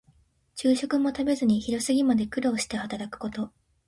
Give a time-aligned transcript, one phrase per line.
[0.55, 3.51] 昼食も食べずに昼過ぎまで苦労して働くこと。